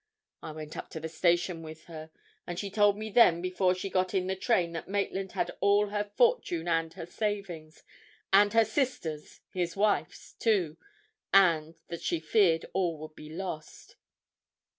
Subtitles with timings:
[0.41, 2.09] I went up to the station with her,
[2.47, 5.89] and she told me then before she got in the train that Maitland had all
[5.89, 7.83] her fortune and her savings,
[8.33, 10.77] and her sister's, his wife's, too,
[11.31, 13.95] and that she feared all would be lost."